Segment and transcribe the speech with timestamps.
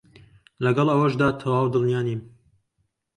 [0.63, 2.21] لەگەڵ ئەوەشدا تەواو دڵنیا نیم